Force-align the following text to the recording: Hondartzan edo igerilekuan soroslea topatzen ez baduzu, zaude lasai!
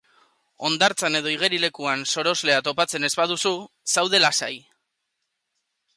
Hondartzan 0.69 1.17
edo 1.19 1.33
igerilekuan 1.33 2.07
soroslea 2.13 2.57
topatzen 2.69 3.07
ez 3.11 3.15
baduzu, 3.21 3.55
zaude 3.97 4.25
lasai! 4.27 4.53